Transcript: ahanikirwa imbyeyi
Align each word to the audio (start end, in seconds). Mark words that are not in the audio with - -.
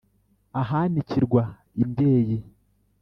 ahanikirwa 0.61 1.43
imbyeyi 1.81 2.37